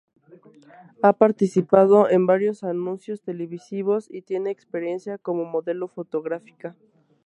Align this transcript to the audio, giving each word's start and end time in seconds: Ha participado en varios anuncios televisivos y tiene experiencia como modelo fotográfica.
Ha 1.03 1.13
participado 1.13 2.09
en 2.09 2.25
varios 2.25 2.63
anuncios 2.63 3.21
televisivos 3.21 4.07
y 4.09 4.23
tiene 4.23 4.49
experiencia 4.49 5.19
como 5.19 5.45
modelo 5.45 5.87
fotográfica. 5.87 6.75